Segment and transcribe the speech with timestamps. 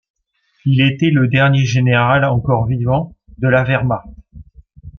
[0.65, 4.07] Il était le dernier Général encore vivant de la Wehrmacht.